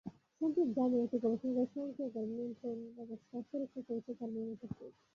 সম্প্রতি 0.41 0.61
জার্মানির 0.69 1.05
একটি 1.05 1.17
গবেষণাগারে 1.23 1.67
স্বয়ংক্রিয় 1.71 2.09
গাড়ি 2.15 2.29
নিয়ন্ত্রণব্যবস্থা 2.31 3.37
পরীক্ষা 3.49 3.81
করেছে 3.87 4.11
গাড়ি 4.19 4.33
নির্মাতা 4.35 4.67
ফোর্ড। 4.69 4.93